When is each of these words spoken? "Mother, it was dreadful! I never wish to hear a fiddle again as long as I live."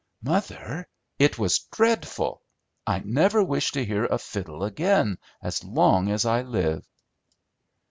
"Mother, 0.23 0.87
it 1.19 1.37
was 1.37 1.59
dreadful! 1.71 2.41
I 2.87 3.03
never 3.05 3.43
wish 3.43 3.71
to 3.73 3.85
hear 3.85 4.05
a 4.05 4.17
fiddle 4.17 4.63
again 4.63 5.19
as 5.43 5.63
long 5.63 6.09
as 6.09 6.25
I 6.25 6.41
live." 6.41 6.83